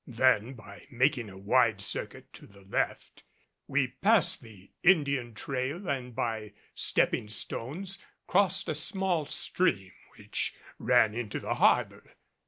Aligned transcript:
Then, 0.07 0.53
by 0.55 0.87
making 0.89 1.29
a 1.29 1.37
wide 1.37 1.79
circuit 1.79 2.33
to 2.33 2.47
the 2.47 2.61
left, 2.61 3.21
we 3.67 3.85
passed 4.01 4.41
the 4.41 4.71
Indian 4.81 5.35
trail 5.35 5.87
and 5.87 6.15
by 6.15 6.53
stepping 6.73 7.29
stones 7.29 7.99
crossed 8.25 8.67
a 8.67 8.73
small 8.73 9.27
stream 9.27 9.91
which 10.17 10.55
ran 10.79 11.13
into 11.13 11.39
the 11.39 11.53
harbor. 11.53 12.15